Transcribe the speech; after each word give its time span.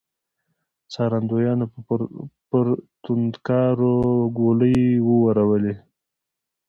څارندويانو 0.91 1.65
پر 2.49 2.65
توندکارو 3.03 3.95
ګولۍ 4.37 4.79
وورولې. 5.09 5.75